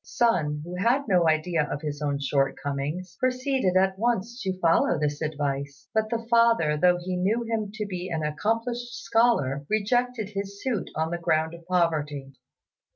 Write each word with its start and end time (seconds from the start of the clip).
Sun, 0.03 0.63
who 0.65 0.77
had 0.77 1.07
no 1.07 1.29
idea 1.29 1.69
of 1.69 1.83
his 1.83 2.01
own 2.01 2.17
shortcomings, 2.19 3.15
proceeded 3.19 3.77
at 3.77 3.99
once 3.99 4.41
to 4.41 4.59
follow 4.59 4.97
this 4.97 5.21
advice; 5.21 5.87
but 5.93 6.09
the 6.09 6.25
father, 6.27 6.75
though 6.75 6.97
he 6.97 7.15
knew 7.15 7.43
him 7.43 7.69
to 7.75 7.85
be 7.85 8.09
an 8.09 8.23
accomplished 8.23 8.99
scholar, 9.03 9.63
rejected 9.69 10.29
his 10.29 10.59
suit 10.63 10.89
on 10.95 11.11
the 11.11 11.19
ground 11.19 11.53
of 11.53 11.63
poverty. 11.67 12.33